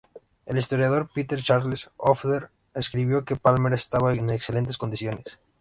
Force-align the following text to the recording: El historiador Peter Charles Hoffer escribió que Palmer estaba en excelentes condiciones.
El 0.47 0.57
historiador 0.57 1.11
Peter 1.13 1.39
Charles 1.43 1.91
Hoffer 1.95 2.49
escribió 2.73 3.23
que 3.23 3.35
Palmer 3.35 3.73
estaba 3.73 4.15
en 4.15 4.31
excelentes 4.31 4.79
condiciones. 4.79 5.37